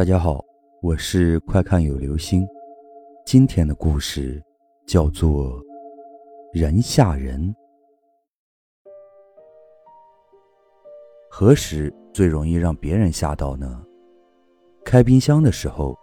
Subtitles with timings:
[0.00, 0.42] 大家好，
[0.80, 2.48] 我是快看有流星。
[3.26, 4.42] 今天的故事
[4.86, 5.60] 叫做
[6.54, 7.54] 《人吓人》。
[11.28, 13.84] 何时最容易让别人吓到呢？
[14.86, 15.94] 开冰箱的时候，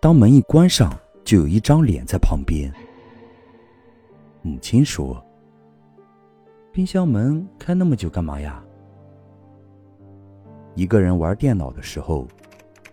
[0.00, 0.92] 当门一关上，
[1.22, 2.72] 就有一张脸在旁边。
[4.42, 5.24] 母亲说
[6.74, 8.60] ：“冰箱门开那么久干嘛呀？”
[10.74, 12.26] 一个人玩电脑的时候。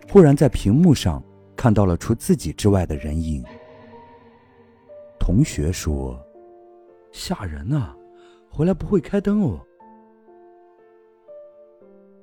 [0.08, 1.22] 忽然在屏幕上
[1.54, 3.44] 看到了除自己之外的人影。
[5.18, 6.18] 同学说
[7.12, 7.94] ：“吓人啊，
[8.50, 9.60] 回来不会开灯哦。”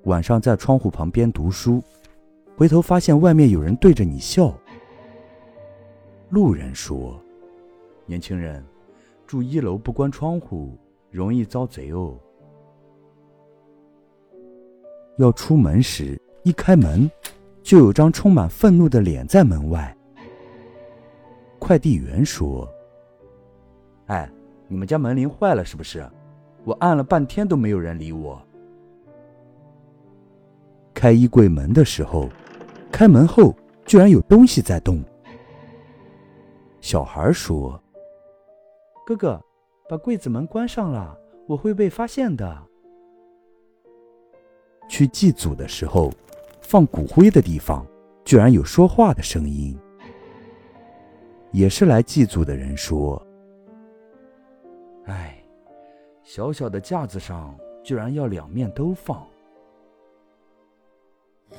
[0.05, 1.83] 晚上在窗户旁边读书，
[2.57, 4.53] 回头发现外面有人对着你笑。
[6.29, 7.19] 路人说
[8.07, 8.63] ：“年轻人，
[9.27, 10.77] 住一楼不关窗户，
[11.11, 12.17] 容易遭贼哦。”
[15.19, 17.09] 要出门时，一开门。
[17.63, 19.95] 就有张充满愤怒的脸在门外。
[21.57, 22.69] 快递员说
[24.07, 24.29] ：“哎，
[24.67, 26.05] 你们家门铃坏了是不是？
[26.65, 28.41] 我按了半天都没有人理我。”
[30.93, 32.29] 开衣柜门的时候，
[32.91, 33.55] 开门后
[33.85, 35.01] 居然有东西在动。
[36.81, 37.81] 小孩说
[39.07, 39.41] ：“哥哥，
[39.87, 41.17] 把柜子门关上了，
[41.47, 42.61] 我会被发现的。”
[44.89, 46.11] 去祭祖的时候。
[46.63, 47.85] 放骨灰的地方，
[48.25, 49.77] 居然有说话的声音。
[51.51, 53.21] 也是来祭祖的人说
[55.05, 55.37] ：“哎，
[56.23, 59.23] 小小的架子上居然要两面都放。”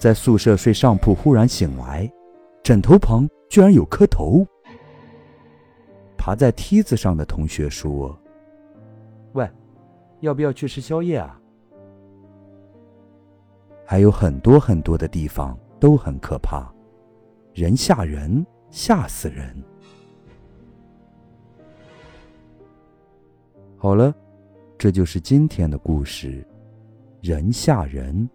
[0.00, 2.10] 在宿舍睡上铺，忽然醒来，
[2.62, 4.44] 枕头旁居然有颗头。
[6.18, 8.18] 爬在梯子上的同学说
[9.34, 9.48] ：“喂，
[10.20, 11.38] 要不要去吃宵夜啊？”
[13.94, 16.68] 还有很多很多的地方都很可怕，
[17.52, 19.54] 人吓人，吓死人。
[23.76, 24.12] 好了，
[24.76, 26.44] 这就是今天的故事，
[27.20, 28.28] 人吓人。